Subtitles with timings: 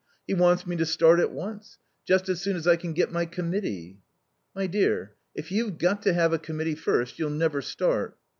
[0.25, 1.77] He wants me to start at once.
[2.07, 3.99] Just as soon as I can get my Committee."
[4.55, 8.17] "My dear, if you've got to have a Committee first you'll never start."